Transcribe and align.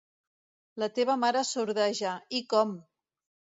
La 0.83 0.87
teva 0.99 1.17
mare 1.25 1.45
sordeja, 1.51 2.17
i 2.41 2.43
com! 2.57 2.75